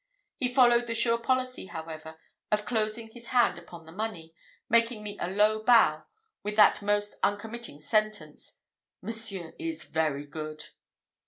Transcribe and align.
He 0.39 0.47
followed 0.47 0.87
the 0.87 0.95
sure 0.95 1.19
policy, 1.19 1.67
however, 1.67 2.17
of 2.51 2.65
closing 2.65 3.09
his 3.11 3.27
hand 3.27 3.59
upon 3.59 3.85
the 3.85 3.91
money, 3.91 4.33
making 4.67 5.03
me 5.03 5.15
a 5.19 5.27
low 5.29 5.61
bow, 5.63 6.05
with 6.41 6.55
that 6.55 6.81
most 6.81 7.13
uncommitting 7.21 7.79
sentence, 7.79 8.57
"Monsieur 9.03 9.53
is 9.59 9.83
very 9.83 10.25
good." 10.25 10.65